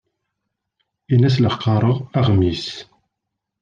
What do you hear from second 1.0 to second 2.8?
Ini-as la qqareɣ aɣmis.